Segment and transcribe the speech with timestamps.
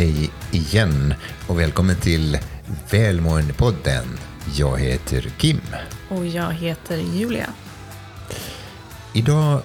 [0.00, 1.14] Hej igen
[1.48, 2.38] och välkommen till
[2.90, 4.04] Välmåendepodden.
[4.56, 5.60] Jag heter Kim.
[6.08, 7.46] Och jag heter Julia.
[9.14, 9.62] Idag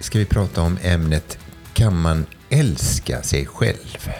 [0.00, 1.38] ska vi prata om ämnet
[1.72, 4.10] Kan man älska sig själv?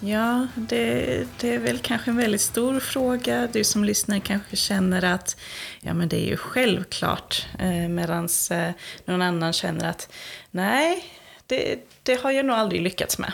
[0.00, 3.48] Ja, det, det, är väl kanske en väldigt stor fråga.
[3.52, 5.36] Du som lyssnar kanske känner att
[5.80, 7.46] ja, men det är ju självklart.
[7.58, 8.68] Eh, Medan eh,
[9.04, 10.12] någon annan känner att
[10.50, 11.04] nej,
[11.46, 13.32] det, det har jag nog aldrig lyckats med.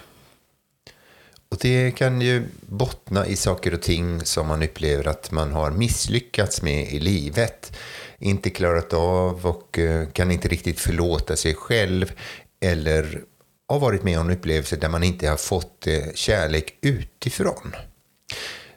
[1.50, 5.70] Och det kan ju bottna i saker och ting som man upplever att man har
[5.70, 7.72] misslyckats med i livet.
[8.18, 12.12] Inte klarat av och eh, kan inte riktigt förlåta sig själv.
[12.60, 13.22] Eller
[13.68, 17.76] har varit med om upplevelser där man inte har fått eh, kärlek utifrån.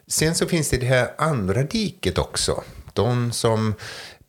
[0.06, 2.62] Sen så finns det det här andra diket också.
[2.92, 3.74] De som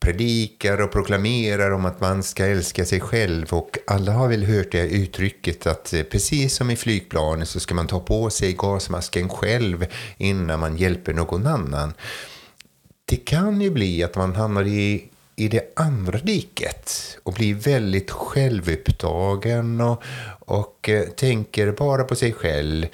[0.04, 4.72] predikar och proklamerar om att man ska älska sig själv och alla har väl hört
[4.72, 9.30] det uttrycket att eh, precis som i flygplanet så ska man ta på sig gasmasken
[9.30, 9.86] själv
[10.18, 11.94] innan man hjälper någon annan.
[13.06, 18.12] Det kan ju bli att man hamnar i i det andra diket och blir väldigt
[18.12, 20.04] självupptagen och,
[20.40, 22.86] och eh, tänker bara på sig själv.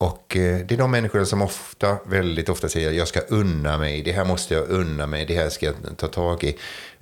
[0.00, 4.02] Och eh, det är de människor som ofta, väldigt ofta säger jag ska unna mig,
[4.02, 6.56] det här måste jag unna mig, det här ska jag ta tag i.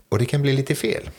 [0.09, 1.11] Och det kan bli lite fel.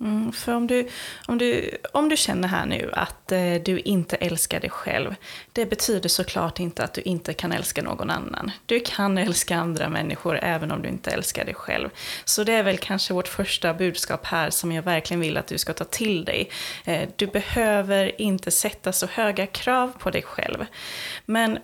[0.00, 0.88] Mm, för om du,
[1.26, 5.14] om, du, om du känner här nu att eh, du inte älskar dig själv,
[5.52, 8.50] det betyder såklart inte att du inte kan älska någon annan.
[8.66, 11.88] Du kan älska andra människor även om du inte älskar dig själv.
[12.24, 15.58] Så det är väl kanske vårt första budskap här som jag verkligen vill att du
[15.58, 16.50] ska ta till dig.
[16.84, 20.66] Eh, du behöver inte sätta så höga krav på dig själv.
[21.24, 21.58] Men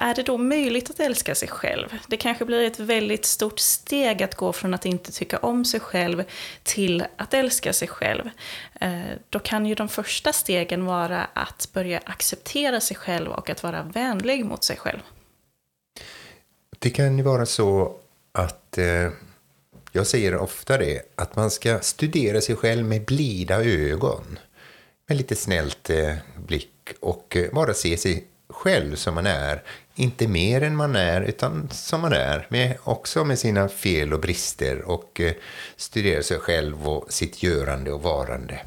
[0.00, 1.98] är det då möjligt att älska sig själv?
[2.06, 5.80] Det kanske blir ett väldigt stort steg att gå från att inte tycka om sig
[5.80, 6.24] själv
[6.62, 8.30] till att älska sig själv.
[8.80, 13.62] Eh, då kan ju de första stegen vara att börja acceptera sig själv och att
[13.62, 15.00] vara vänlig mot sig själv.
[16.78, 17.96] Det kan ju vara så
[18.32, 19.10] att, eh,
[19.92, 24.38] jag säger ofta det, att man ska studera sig själv med blida ögon.
[25.08, 26.14] Med lite snällt eh,
[26.46, 29.62] blick och eh, bara se sig själv som man är.
[29.94, 32.46] Inte mer än man är, utan som man är.
[32.48, 35.32] Med, också med sina fel och brister och eh,
[35.76, 38.60] studera sig själv och sitt görande och varande.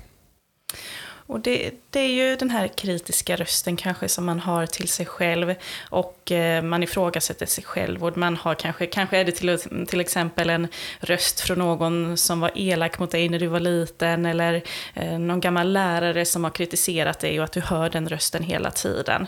[1.32, 5.06] Och det, det, är ju den här kritiska rösten kanske som man har till sig
[5.06, 5.56] själv
[5.90, 10.00] och eh, man ifrågasätter sig själv och man har kanske, kanske är det till, till
[10.00, 10.68] exempel en
[11.00, 15.40] röst från någon som var elak mot dig när du var liten eller eh, någon
[15.40, 19.28] gammal lärare som har kritiserat dig och att du hör den rösten hela tiden.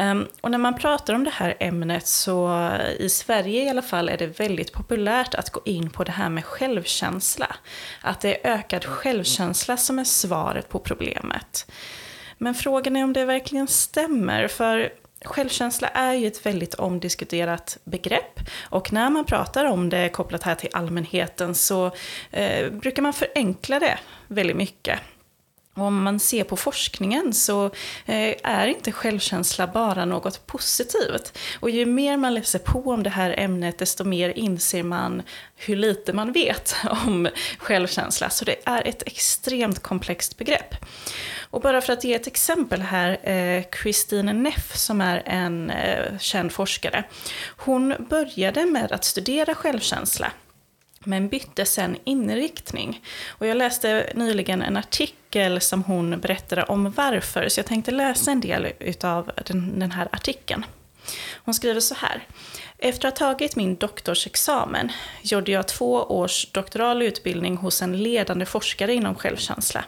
[0.00, 4.08] Um, och när man pratar om det här ämnet så i Sverige i alla fall
[4.08, 7.56] är det väldigt populärt att gå in på det här med självkänsla.
[8.00, 11.66] Att det är ökad självkänsla som är svaret på problemet nät.
[12.38, 14.92] Men frågan är om det verkligen stämmer, för
[15.24, 20.54] Självkänsla är ju ett väldigt omdiskuterat begrepp och när man pratar om det kopplat här
[20.54, 21.90] till allmänheten så
[22.30, 23.98] eh, brukar man förenkla det
[24.28, 24.98] väldigt mycket.
[25.74, 27.64] Och om man ser på forskningen så
[28.06, 31.38] eh, är inte självkänsla bara något positivt.
[31.60, 35.22] Och ju mer man läser på om det här ämnet desto mer inser man
[35.56, 36.74] hur lite man vet
[37.06, 37.28] om
[37.58, 38.30] självkänsla.
[38.30, 40.74] Så det är ett extremt komplext begrepp.
[41.50, 46.18] Och bara för att ge ett exempel här, eh, Christine Neff som är en eh,
[46.18, 47.04] känd forskare.
[47.56, 50.32] Hon började med att studera självkänsla
[51.04, 53.04] men bytte sen inriktning.
[53.28, 58.30] Och jag läste nyligen en artikel som hon berättade om varför, så jag tänkte läsa
[58.30, 60.64] en del av den, den här artikeln.
[61.44, 62.26] Hon skriver så här.
[62.78, 64.92] Efter att ha tagit min doktorsexamen
[65.22, 69.84] gjorde jag två års doktoral utbildning hos en ledande forskare inom självkänsla.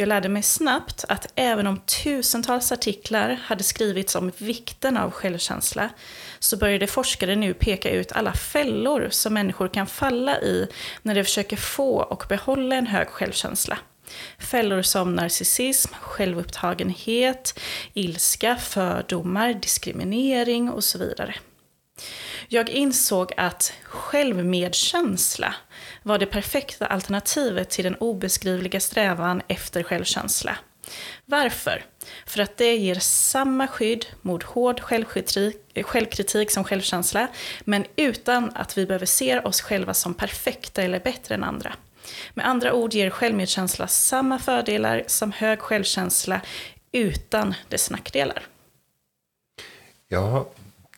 [0.00, 5.90] Jag lärde mig snabbt att även om tusentals artiklar hade skrivits om vikten av självkänsla
[6.38, 10.68] så började forskare nu peka ut alla fällor som människor kan falla i
[11.02, 13.78] när de försöker få och behålla en hög självkänsla.
[14.38, 17.60] Fällor som narcissism, självupptagenhet,
[17.94, 21.34] ilska, fördomar, diskriminering och så vidare.
[22.48, 25.54] Jag insåg att självmedkänsla
[26.02, 30.56] var det perfekta alternativet till den obeskrivliga strävan efter självkänsla.
[31.24, 31.84] Varför?
[32.26, 34.82] För att det ger samma skydd mot hård
[35.74, 37.28] eh, självkritik som självkänsla,
[37.64, 41.74] men utan att vi behöver se oss själva som perfekta eller bättre än andra.
[42.34, 46.40] Med andra ord ger självmedkänsla samma fördelar som hög självkänsla
[46.92, 48.42] utan dess nackdelar.
[50.08, 50.50] Ja,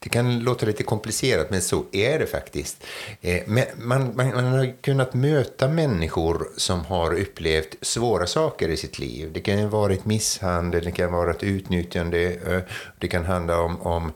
[0.03, 2.85] det kan låta lite komplicerat, men så är det faktiskt.
[3.21, 8.77] Eh, men man, man, man, har kunnat möta människor som har upplevt svåra saker i
[8.77, 9.31] sitt liv.
[9.33, 12.61] Det kan vara ett misshandel, det kan vara ett utnyttjande, eh,
[12.99, 14.13] det kan handla om, om,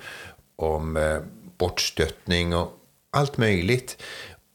[0.56, 1.18] om eh,
[1.58, 2.72] bortstöttning och
[3.10, 4.02] allt möjligt.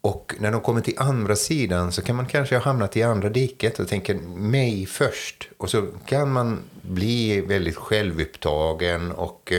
[0.01, 3.29] Och när de kommer till andra sidan så kan man kanske ha hamnat i andra
[3.29, 5.49] diket och tänker mig först.
[5.57, 9.53] Och så kan man bli väldigt självupptagen och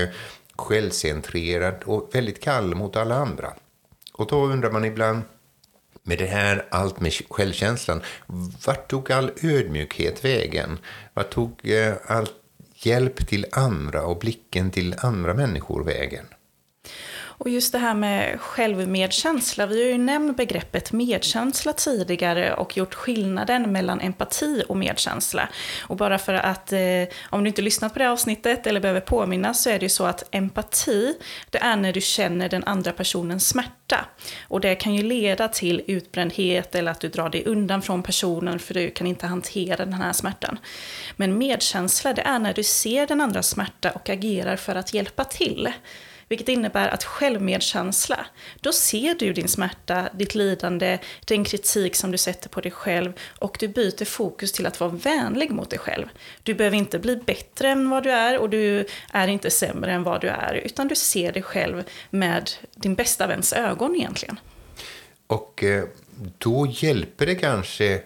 [0.62, 3.52] självcentrerad och väldigt kall mot alla andra.
[4.12, 5.22] Och då undrar man ibland,
[6.02, 8.02] med det här allt med självkänslan,
[8.66, 10.78] vart tog all ödmjukhet vägen?
[11.14, 12.28] Vart tog eh, all
[12.74, 16.26] hjälp till andra och blicken till andra människor vägen?
[17.44, 22.94] Och just det här med självmedkänsla, vi har ju nämnt begreppet medkänsla tidigare och gjort
[22.94, 25.48] skillnaden mellan empati och medkänsla.
[25.80, 26.80] Och bara för att, eh,
[27.30, 30.04] om du inte lyssnat på det avsnittet eller behöver påminnas så är det ju så
[30.04, 31.14] att empati,
[31.50, 34.04] det är när du känner den andra personens smärta.
[34.48, 38.58] Och det kan ju leda till utbrändhet eller att du drar dig undan från personen
[38.58, 40.58] för du kan inte hantera den här smärtan.
[41.16, 45.24] Men medkänsla, det är när du ser den andra smärta och agerar för att hjälpa
[45.24, 45.72] till.
[46.32, 48.26] Vilket innebär att självmedkänsla,
[48.60, 53.12] då ser du din smärta, ditt lidande, den kritik som du sätter på dig själv
[53.38, 56.06] och du byter fokus till att vara vänlig mot dig själv.
[56.42, 60.02] Du behöver inte bli bättre än vad du är och du är inte sämre än
[60.02, 64.40] vad du är, utan du ser dig själv med din bästa väns ögon egentligen.
[65.26, 65.84] Och eh,
[66.38, 68.02] då hjälper det kanske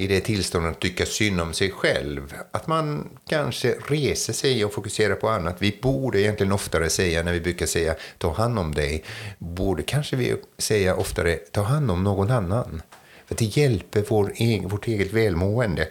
[0.00, 2.34] i det tillståndet att tycka synd om sig själv.
[2.50, 5.56] Att man kanske reser sig och fokuserar på annat.
[5.58, 9.04] Vi borde egentligen oftare säga, när vi brukar säga ta hand om dig,
[9.38, 12.82] borde kanske vi säga oftare ta hand om någon annan.
[13.26, 15.88] För det hjälper vår egen, vårt eget välmående.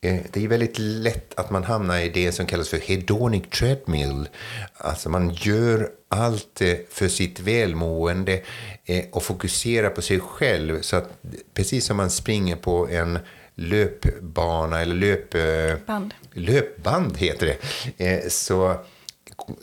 [0.00, 4.28] Eh, det är väldigt lätt att man hamnar i det som kallas för hedonic treadmill.
[4.76, 8.42] Alltså man gör allt eh, för sitt välmående
[8.84, 10.80] eh, och fokuserar på sig själv.
[10.80, 11.22] Så att
[11.54, 13.18] precis som man springer på en
[13.54, 17.56] löpbana eller löpband, löpband heter
[17.96, 18.76] det, så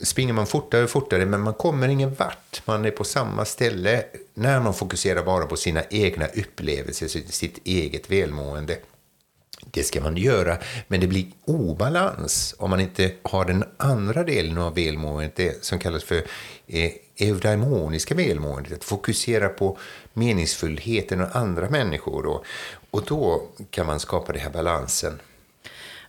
[0.02, 2.62] springer man fortare och fortare men man kommer ingen vart.
[2.64, 4.04] Man är på samma ställe
[4.34, 8.76] när man fokuserar bara på sina egna upplevelser, sitt eget välmående.
[9.76, 10.58] Det ska man göra,
[10.88, 15.78] men det blir obalans om man inte har den andra delen av välmåendet, det som
[15.78, 16.22] kallas för
[16.66, 19.78] eh, eudaimoniska välmåendet, att fokusera på
[20.12, 22.22] meningsfullheten och andra människor.
[22.22, 22.44] Då.
[22.90, 25.20] och då kan man skapa den här balansen.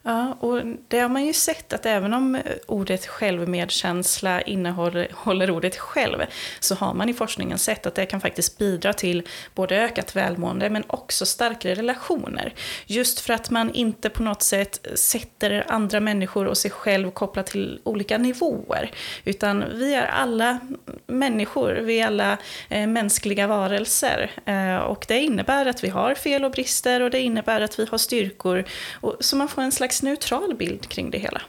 [0.07, 2.37] Ja, och det har man ju sett att även om
[2.67, 6.25] ordet självmedkänsla innehåller ordet själv,
[6.59, 10.69] så har man i forskningen sett att det kan faktiskt bidra till både ökat välmående
[10.69, 12.53] men också starkare relationer.
[12.85, 17.47] Just för att man inte på något sätt sätter andra människor och sig själv kopplat
[17.47, 18.91] till olika nivåer.
[19.25, 20.59] Utan vi är alla
[21.07, 22.37] människor, vi är alla
[22.69, 24.31] eh, mänskliga varelser.
[24.45, 27.85] Eh, och det innebär att vi har fel och brister och det innebär att vi
[27.85, 28.63] har styrkor.
[29.01, 31.41] Och, så man får en slags slags neutral bild kring det hela.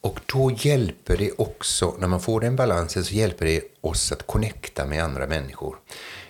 [0.00, 4.26] Och då hjälper det också, när man får den balansen, så hjälper det oss att
[4.26, 5.76] connecta med andra människor.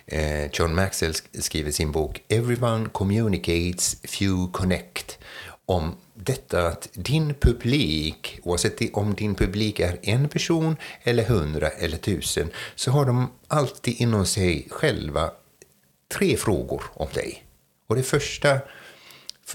[0.07, 5.19] Eh, John Maxwell skriver i sin bok Everyone communicates, few connect
[5.67, 11.97] om detta att din publik, oavsett om din publik är en person eller hundra eller
[11.97, 15.31] tusen, så har de alltid inom sig själva
[16.09, 17.45] tre frågor om dig.
[17.89, 18.59] Och det första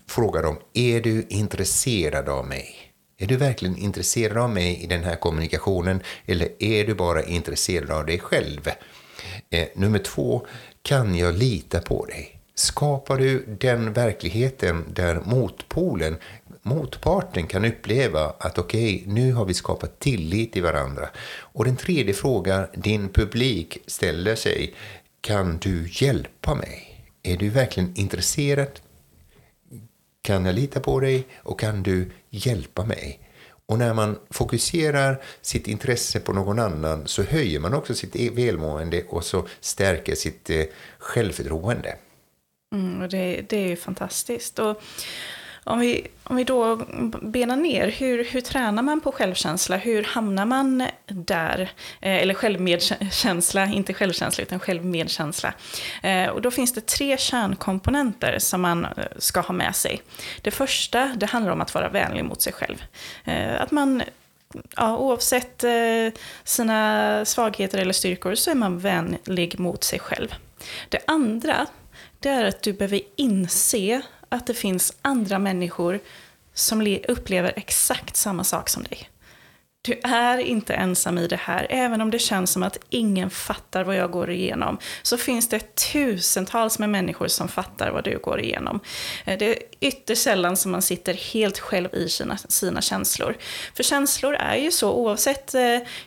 [0.08, 2.76] frågar dem, är du intresserad av mig?
[3.20, 7.92] Är du verkligen intresserad av mig i den här kommunikationen eller är du bara intresserad
[7.92, 8.70] av dig själv?
[9.50, 10.48] Eh, nummer två,
[10.82, 12.40] kan jag lita på dig?
[12.56, 16.18] Skapar du den verkligheten där motpolen,
[16.62, 21.10] motparten kan uppleva att okej, okay, nu har vi skapat tillit till varandra.
[21.40, 24.74] Och den tredje frågan din publik ställer sig,
[25.22, 27.06] kan du hjälpa mig?
[27.24, 28.80] Är du verkligen intresserad
[30.28, 33.20] kan jag lita på dig och kan du hjälpa mig?
[33.66, 38.30] Och när man fokuserar sitt intresse på någon annan så höjer man också sitt e-
[38.34, 40.64] välmående och så stärker sitt eh,
[40.98, 41.96] självförtroende.
[42.76, 44.60] Mm, och det, det är ju fantastiskt.
[44.60, 44.82] Och
[45.68, 46.76] om vi, om vi då
[47.22, 49.78] benar ner, hur, hur tränar man på självkänsla?
[49.78, 51.72] Hur hamnar man där?
[52.02, 55.54] Eh, eller självmedkänsla, inte självkänsla utan självmedkänsla.
[56.04, 60.02] Eh, och då finns det tre kärnkomponenter som man eh, ska ha med sig.
[60.42, 62.84] Det första, det handlar om att vara vänlig mot sig själv.
[63.26, 64.04] Eh, att man
[64.76, 70.36] ja, oavsett eh, sina svagheter eller styrkor så är man vänlig mot sig själv.
[70.90, 71.66] Det andra,
[72.20, 76.00] det är att du behöver inse att det finns andra människor
[76.54, 79.10] som upplever exakt samma sak som dig.
[79.88, 81.68] Du är inte ensam i det här.
[81.70, 85.76] Även om det känns som att ingen fattar vad jag går igenom, så finns det
[85.76, 88.80] tusentals med människor som fattar vad du går igenom.
[89.26, 93.38] Eh, det är ytterst sällan som man sitter helt själv i sina, sina känslor.
[93.74, 95.62] För känslor är ju så, oavsett eh,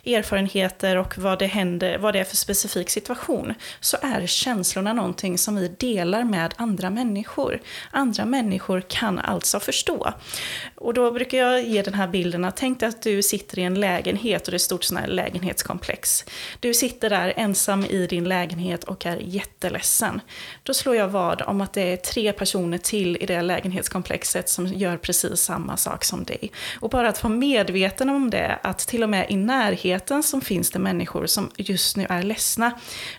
[0.05, 5.37] erfarenheter och vad det händer, vad det är för specifik situation, så är känslorna någonting
[5.37, 7.61] som vi delar med andra människor.
[7.91, 10.13] Andra människor kan alltså förstå.
[10.81, 13.63] Och då brukar jag ge den här bilden att tänk dig att du sitter i
[13.63, 16.25] en lägenhet och det är ett stort sån här lägenhetskomplex.
[16.59, 20.21] Du sitter där ensam i din lägenhet och är jätteledsen.
[20.63, 24.67] Då slår jag vad om att det är tre personer till i det lägenhetskomplexet som
[24.67, 26.51] gör precis samma sak som dig.
[26.79, 30.71] Och bara att vara medveten om det, att till och med i närheten som finns
[30.71, 32.71] det människor som just nu är ledsna,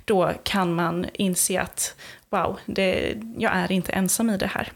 [0.04, 1.96] då kan man inse att
[2.30, 4.72] wow, det, jag är inte ensam i det här.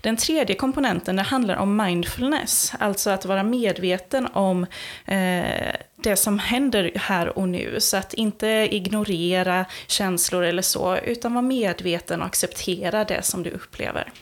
[0.00, 4.66] Den tredje komponenten det handlar om mindfulness, alltså att vara medveten om
[5.04, 7.80] eh, det som händer här och nu.
[7.80, 13.50] Så att inte ignorera känslor eller så, utan vara medveten och acceptera det som du
[13.50, 14.12] upplever.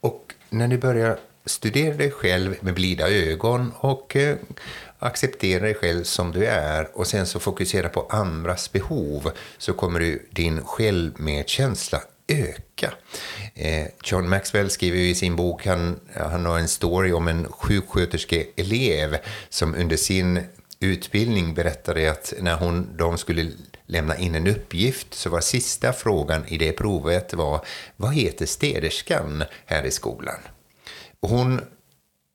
[0.00, 4.36] Och när du börjar studera dig själv med blida ögon och eh,
[4.98, 10.00] acceptera dig själv som du är och sen så fokusera på andras behov så kommer
[10.00, 12.00] du, din självmedkänsla
[12.32, 12.92] öka.
[13.54, 19.16] Eh, John Maxwell skriver i sin bok, han, han har en story om en sjuksköterskeelev
[19.48, 20.40] som under sin
[20.80, 23.50] utbildning berättade att när hon, de skulle
[23.86, 27.64] lämna in en uppgift så var sista frågan i det provet var
[27.96, 30.40] vad heter städerskan här i skolan?
[31.20, 31.60] Och hon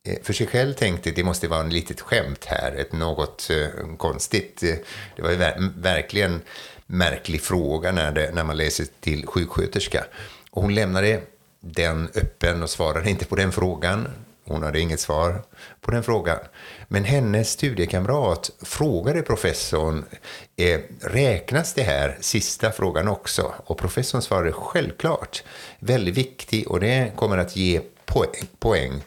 [0.07, 3.95] Eh, för sig själv tänkte det måste vara en litet skämt här, ett något eh,
[3.97, 4.63] konstigt.
[4.63, 4.75] Eh,
[5.15, 5.37] det var ju
[5.75, 6.41] verkligen
[6.85, 10.05] märklig fråga när, det, när man läser till sjuksköterska.
[10.51, 11.21] Och hon lämnade
[11.59, 14.07] den öppen och svarade inte på den frågan.
[14.45, 15.43] Hon hade inget svar
[15.81, 16.39] på den frågan.
[16.87, 20.05] Men hennes studiekamrat frågade professorn,
[20.55, 23.53] eh, räknas det här sista frågan också?
[23.65, 25.43] Och professorn svarade självklart,
[25.79, 28.47] väldigt viktig och det kommer att ge poäng.
[28.59, 29.01] poäng.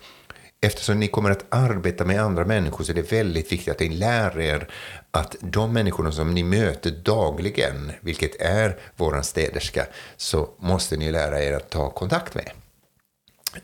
[0.63, 3.89] Eftersom ni kommer att arbeta med andra människor så är det väldigt viktigt att ni
[3.89, 4.69] lär er
[5.11, 9.87] att de människorna som ni möter dagligen, vilket är våran städerska,
[10.17, 12.51] så måste ni lära er att ta kontakt med.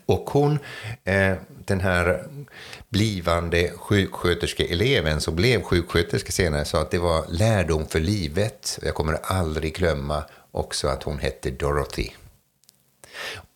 [0.05, 0.59] Och hon,
[1.03, 1.33] eh,
[1.65, 2.23] den här
[2.89, 8.79] blivande sjuksköterskeeleven som blev sjuksköterska senare, sa att det var lärdom för livet.
[8.81, 12.09] Jag kommer aldrig glömma också att hon hette Dorothy.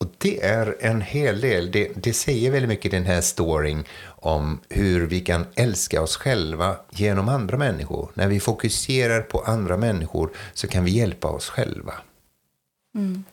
[0.02, 4.60] Och det är en hel del, det, det säger väldigt mycket den här storyn om
[4.70, 8.12] hur vi kan älska oss själva genom andra människor.
[8.14, 11.94] När vi fokuserar på andra människor så kan vi hjälpa oss själva.
[12.96, 13.24] Mm.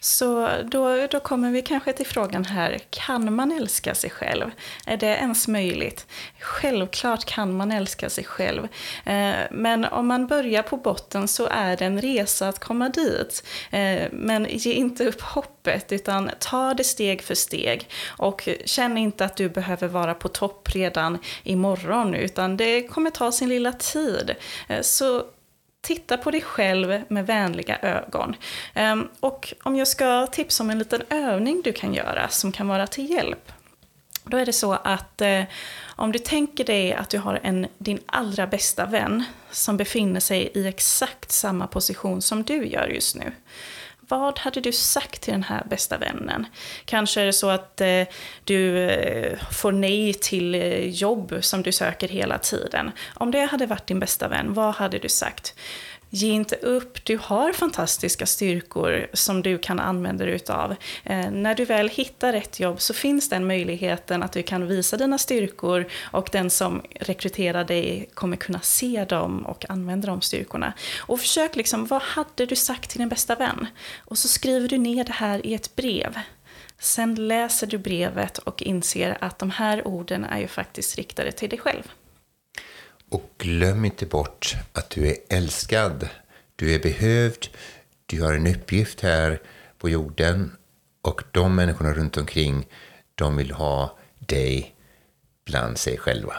[0.00, 4.50] Så då, då kommer vi kanske till frågan här, kan man älska sig själv?
[4.86, 6.06] Är det ens möjligt?
[6.40, 8.68] Självklart kan man älska sig själv.
[9.04, 13.44] Eh, men om man börjar på botten så är det en resa att komma dit.
[13.70, 17.88] Eh, men ge inte upp hoppet, utan ta det steg för steg.
[18.06, 23.32] Och känn inte att du behöver vara på topp redan imorgon, utan det kommer ta
[23.32, 24.34] sin lilla tid.
[24.68, 25.24] Eh, så
[25.88, 28.36] Titta på dig själv med vänliga ögon.
[28.74, 32.68] Ehm, och om jag ska tipsa om en liten övning du kan göra som kan
[32.68, 33.52] vara till hjälp.
[34.24, 35.42] Då är det så att eh,
[35.86, 40.50] om du tänker dig att du har en, din allra bästa vän som befinner sig
[40.54, 43.32] i exakt samma position som du gör just nu.
[44.08, 46.46] Vad hade du sagt till den här bästa vännen?
[46.84, 48.02] Kanske är det så att eh,
[48.44, 52.90] du eh, får nej till eh, jobb som du söker hela tiden.
[53.14, 55.54] Om det hade varit din bästa vän, vad hade du sagt?
[56.10, 60.74] Ge inte upp, du har fantastiska styrkor som du kan använda dig utav.
[61.04, 64.96] Eh, när du väl hittar rätt jobb så finns den möjligheten att du kan visa
[64.96, 70.72] dina styrkor och den som rekryterar dig kommer kunna se dem och använda de styrkorna.
[70.98, 73.66] Och försök liksom, vad hade du sagt till din bästa vän?
[73.98, 76.18] Och så skriver du ner det här i ett brev.
[76.78, 81.48] Sen läser du brevet och inser att de här orden är ju faktiskt riktade till
[81.48, 81.82] dig själv.
[83.08, 86.08] Och glöm inte bort att du är älskad,
[86.56, 87.48] du är behövd,
[88.06, 89.40] du har en uppgift här
[89.78, 90.56] på jorden
[91.02, 92.66] och de människorna runt omkring,
[93.14, 94.74] de vill ha dig
[95.44, 96.34] bland sig själva.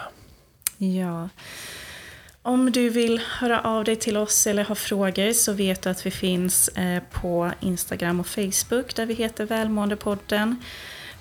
[0.78, 1.28] Ja.
[2.42, 6.06] Om du vill höra av dig till oss eller ha frågor så vet du att
[6.06, 10.56] vi finns eh, på Instagram och Facebook där vi heter Välmåendepodden.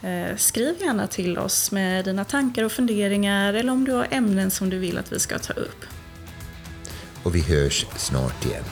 [0.02, 4.52] Eh, skriv gärna till oss med dina tankar och funderingar eller om du har ämnen
[4.52, 5.86] som du vill att vi ska ta upp.
[7.24, 8.64] Och vi hörs snart igen.